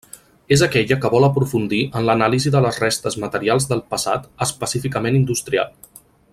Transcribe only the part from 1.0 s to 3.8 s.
que vol aprofundir en l'anàlisi de les restes materials